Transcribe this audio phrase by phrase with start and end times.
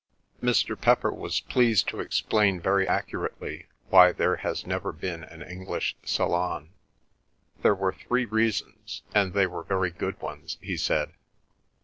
[0.41, 0.73] Mr.
[0.75, 6.71] Pepper was pleased to explain very accurately why there has never been an English salon.
[7.61, 11.13] There were three reasons, and they were very good ones, he said.